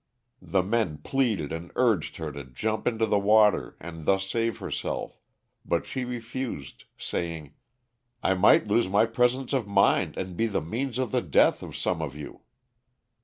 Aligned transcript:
The 0.41 0.63
men 0.63 0.97
pleaded 0.97 1.51
and 1.51 1.71
urged 1.75 2.17
her 2.17 2.31
to 2.31 2.43
jump 2.43 2.87
into 2.87 3.05
the 3.05 3.19
water 3.19 3.77
and 3.79 4.07
thus 4.07 4.27
save 4.27 4.57
herself, 4.57 5.19
but 5.63 5.85
she 5.85 6.05
refused, 6.05 6.85
saying: 6.97 7.53
''I 8.23 8.35
might 8.35 8.65
lose 8.65 8.89
my 8.89 9.05
presence 9.05 9.53
of 9.53 9.67
mind 9.67 10.17
and 10.17 10.35
be 10.35 10.47
the 10.47 10.59
means 10.59 10.97
of 10.97 11.11
the 11.11 11.21
death 11.21 11.61
of 11.61 11.77
some 11.77 12.01
of 12.01 12.15
you." 12.15 12.41